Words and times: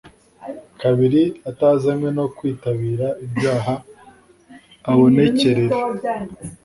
kabiri 0.81 1.23
atazanywe 1.49 2.09
no 2.17 2.25
kwitambira 2.35 3.07
ibyaha 3.25 3.75
abonekerere 4.89 5.75